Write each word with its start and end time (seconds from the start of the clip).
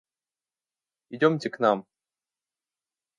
Идемте 1.09 1.51
к 1.51 1.59
нам! 1.59 1.85